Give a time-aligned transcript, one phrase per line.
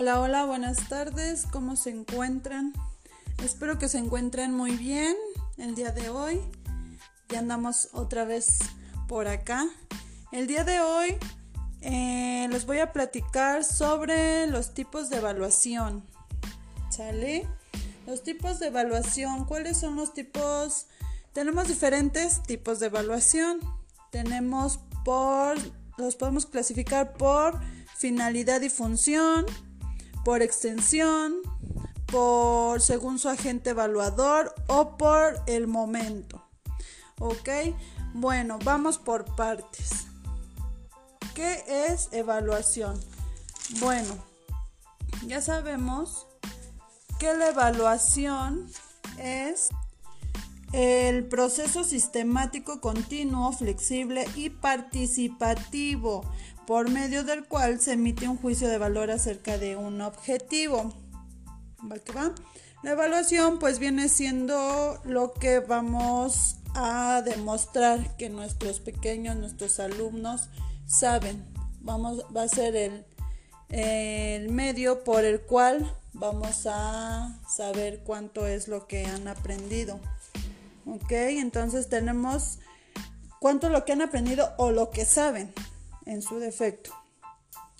[0.00, 2.72] Hola, hola, buenas tardes, ¿cómo se encuentran?
[3.44, 5.14] Espero que se encuentren muy bien
[5.58, 6.40] el día de hoy.
[7.28, 8.60] Ya andamos otra vez
[9.08, 9.66] por acá.
[10.32, 11.18] El día de hoy
[11.82, 16.02] eh, les voy a platicar sobre los tipos de evaluación.
[16.88, 17.46] ¿Sale?
[18.06, 20.86] Los tipos de evaluación, ¿cuáles son los tipos?
[21.34, 23.60] Tenemos diferentes tipos de evaluación.
[24.10, 25.58] Tenemos por,
[25.98, 27.60] los podemos clasificar por
[27.98, 29.44] finalidad y función,
[30.24, 31.36] por extensión,
[32.06, 36.44] por según su agente evaluador o por el momento.
[37.18, 37.48] ¿Ok?
[38.14, 40.06] Bueno, vamos por partes.
[41.34, 42.98] ¿Qué es evaluación?
[43.78, 44.14] Bueno,
[45.26, 46.26] ya sabemos
[47.18, 48.70] que la evaluación
[49.18, 49.68] es
[50.72, 56.22] el proceso sistemático, continuo, flexible y participativo
[56.66, 60.94] por medio del cual se emite un juicio de valor acerca de un objetivo.
[61.90, 62.32] ¿Va que va?
[62.82, 70.48] La evaluación pues viene siendo lo que vamos a demostrar que nuestros pequeños, nuestros alumnos
[70.86, 71.44] saben.
[71.80, 73.04] Vamos, va a ser el,
[73.68, 80.00] el medio por el cual vamos a saber cuánto es lo que han aprendido.
[80.86, 81.12] ¿Ok?
[81.12, 82.58] Entonces tenemos
[83.40, 85.52] cuánto lo que han aprendido o lo que saben
[86.06, 86.92] en su defecto.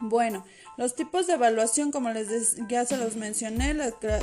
[0.00, 0.44] Bueno,
[0.76, 3.76] los tipos de evaluación, como les ya se los mencioné,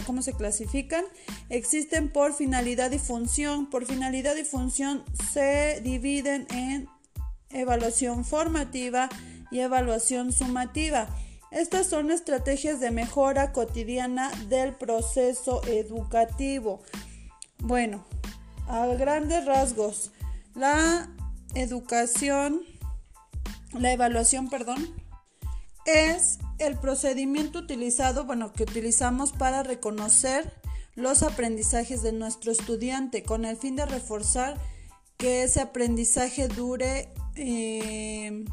[0.06, 1.06] cómo se clasifican,
[1.48, 3.70] existen por finalidad y función.
[3.70, 6.90] Por finalidad y función se dividen en
[7.52, 9.10] evaluación formativa
[9.52, 11.08] y evaluación sumativa.
[11.52, 16.82] Estas son estrategias de mejora cotidiana del proceso educativo.
[17.60, 18.06] Bueno,
[18.70, 20.12] a grandes rasgos,
[20.56, 21.10] la
[21.56, 22.62] educación
[23.74, 24.88] la evaluación, perdón,
[25.86, 30.54] es el procedimiento utilizado, bueno, que utilizamos para reconocer
[30.96, 34.58] los aprendizajes de nuestro estudiante con el fin de reforzar
[35.18, 38.44] que ese aprendizaje dure, eh,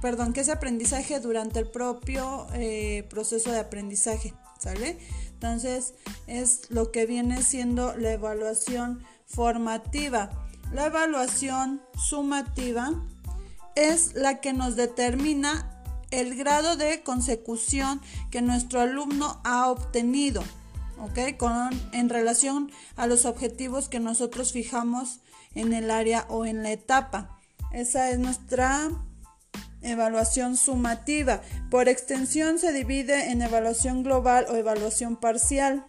[0.00, 4.98] perdón, que ese aprendizaje durante el propio eh, proceso de aprendizaje, ¿sale?
[5.42, 5.94] Entonces
[6.28, 10.30] es lo que viene siendo la evaluación formativa.
[10.72, 12.92] La evaluación sumativa
[13.74, 15.82] es la que nos determina
[16.12, 20.44] el grado de consecución que nuestro alumno ha obtenido,
[21.00, 21.36] ¿ok?
[21.38, 25.22] Con, en relación a los objetivos que nosotros fijamos
[25.56, 27.40] en el área o en la etapa.
[27.72, 28.90] Esa es nuestra
[29.82, 31.42] evaluación sumativa.
[31.70, 35.86] Por extensión se divide en evaluación global o evaluación parcial.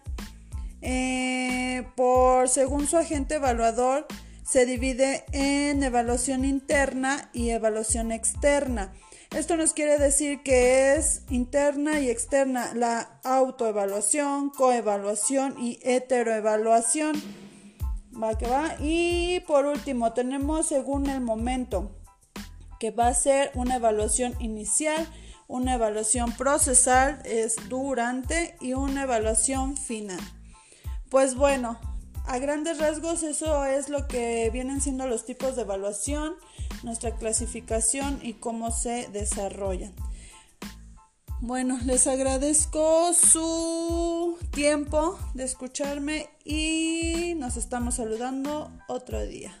[0.82, 4.06] Eh, por según su agente evaluador
[4.44, 8.92] se divide en evaluación interna y evaluación externa.
[9.34, 17.20] Esto nos quiere decir que es interna y externa la autoevaluación, coevaluación y heteroevaluación.
[18.22, 18.76] Va que va.
[18.78, 21.90] Y por último, tenemos según el momento,
[22.84, 25.08] que va a ser una evaluación inicial,
[25.48, 30.20] una evaluación procesal, es durante, y una evaluación final.
[31.08, 31.80] Pues bueno,
[32.26, 36.34] a grandes rasgos eso es lo que vienen siendo los tipos de evaluación,
[36.82, 39.94] nuestra clasificación y cómo se desarrollan.
[41.40, 49.58] Bueno, les agradezco su tiempo de escucharme y nos estamos saludando otro día.